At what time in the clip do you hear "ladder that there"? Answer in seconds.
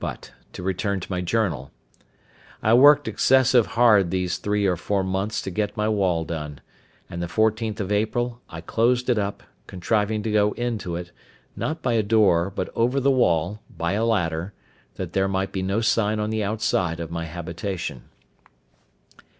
14.04-15.28